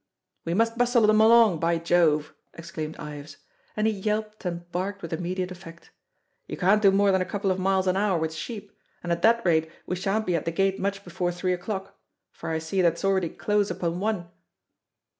[0.45, 3.37] "We must bustle them along, by Jove!" exclaimed Ives,
[3.77, 5.91] and he yelped and barked with immediate effect.
[6.47, 8.71] "You can't do more than a couple of miles an hour with sheep;
[9.03, 11.99] and at that rate we shan't be at the gate much before three o'clock;
[12.31, 14.29] for I see that it's already close upon one."